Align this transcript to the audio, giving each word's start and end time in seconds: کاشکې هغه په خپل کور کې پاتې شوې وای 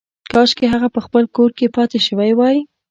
کاشکې 0.31 0.65
هغه 0.73 0.87
په 0.95 0.99
خپل 1.05 1.23
کور 1.35 1.49
کې 1.57 1.73
پاتې 1.75 1.99
شوې 2.07 2.31
وای 2.35 2.57